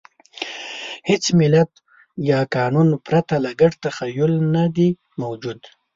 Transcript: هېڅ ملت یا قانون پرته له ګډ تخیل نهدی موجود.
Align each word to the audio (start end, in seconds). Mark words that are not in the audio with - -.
هېڅ 1.09 1.23
ملت 1.39 1.71
یا 2.29 2.39
قانون 2.55 2.87
پرته 3.07 3.35
له 3.43 3.51
ګډ 3.59 3.73
تخیل 3.83 4.33
نهدی 4.53 4.89
موجود. 5.21 5.59